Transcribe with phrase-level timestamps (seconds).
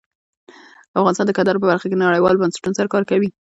[0.99, 3.29] افغانستان د کندهار په برخه کې نړیوالو بنسټونو سره کار کوي.